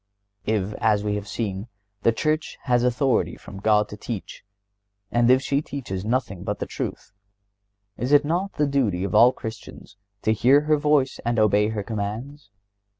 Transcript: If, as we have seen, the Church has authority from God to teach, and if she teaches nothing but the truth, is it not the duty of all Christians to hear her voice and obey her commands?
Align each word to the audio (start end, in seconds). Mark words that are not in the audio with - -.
If, 0.47 0.73
as 0.79 1.03
we 1.03 1.13
have 1.13 1.27
seen, 1.27 1.67
the 2.01 2.11
Church 2.11 2.57
has 2.63 2.83
authority 2.83 3.35
from 3.35 3.59
God 3.59 3.87
to 3.89 3.95
teach, 3.97 4.43
and 5.11 5.29
if 5.29 5.43
she 5.43 5.61
teaches 5.61 6.03
nothing 6.03 6.43
but 6.43 6.57
the 6.57 6.65
truth, 6.65 7.11
is 7.97 8.11
it 8.11 8.25
not 8.25 8.53
the 8.53 8.65
duty 8.65 9.03
of 9.03 9.13
all 9.13 9.31
Christians 9.31 9.97
to 10.23 10.33
hear 10.33 10.61
her 10.61 10.77
voice 10.77 11.19
and 11.23 11.37
obey 11.37 11.67
her 11.67 11.83
commands? 11.83 12.49